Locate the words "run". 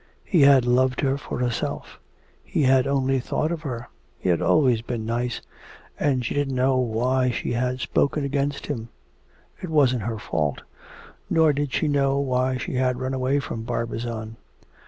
12.99-13.13